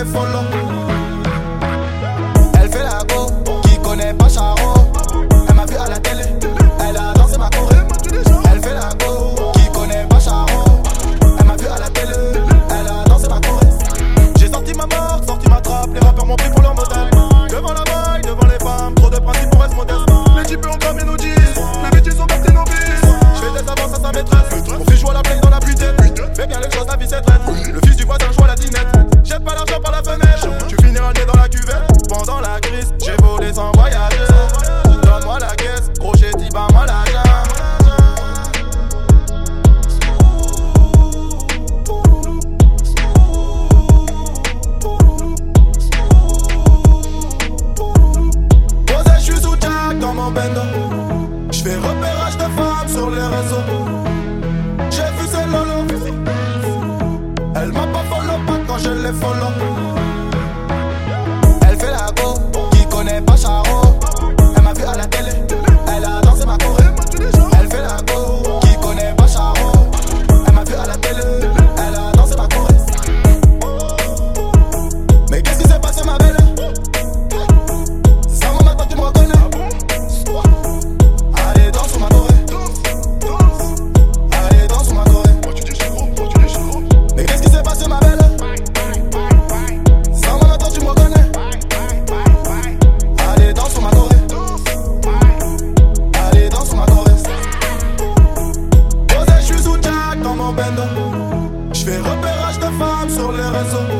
[0.00, 0.06] Elle
[2.70, 3.26] fait la go,
[3.64, 4.72] qui connaît pas Charo.
[5.46, 6.24] Elle m'a vu à la télé,
[6.88, 7.76] elle a dansé ma choré.
[8.50, 10.80] Elle fait la go, qui connaît pas Charo.
[11.38, 12.14] Elle m'a vu à la télé,
[12.70, 13.66] elle a dansé ma choré.
[14.38, 17.10] J'ai sorti ma mort, sorti ma trappe, les rappeurs m'ont pris pour leur modèle.
[17.50, 20.08] Devant la maille, devant les femmes, trop de principes pour être modeste.
[20.38, 22.72] Les types ont cramé nos 10, les bêtises ont capté nos bis.
[23.34, 24.66] Je fais des avances à sa maîtresse.
[24.66, 25.94] Mon fils joue à la play dans la puitaine.
[26.34, 27.42] Fais bien les choses, la vie c'est traite.
[27.70, 28.88] Le fils du voisin joue à la dinette.
[29.24, 29.79] Jette pas l'argent
[52.00, 53.64] repérage de femmes sur les réseaux.
[54.90, 55.78] J'ai vu ces lolo.
[57.56, 59.52] Elle m'a pas follow pas quand je les follow.
[101.72, 103.90] Je fais repérage de femmes sur les réseaux.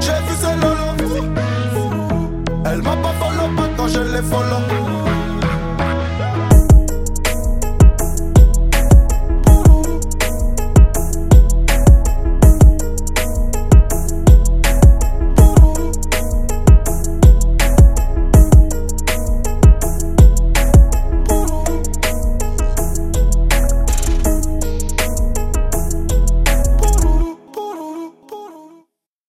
[0.00, 0.88] J'ai vu ce lolo
[2.66, 4.97] Elle m'a pas follow pas quand je les follow